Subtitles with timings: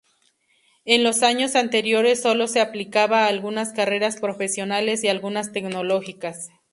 [0.83, 6.49] En los años anteriores solo se aplicaba a algunas carreras profesionales y algunas tecnológicas.